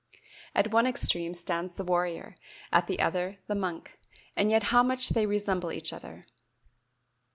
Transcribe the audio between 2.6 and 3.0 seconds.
at the